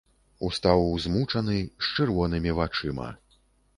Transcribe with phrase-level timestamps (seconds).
[0.47, 3.09] Устаў змучаны, з чырвонымі вачыма.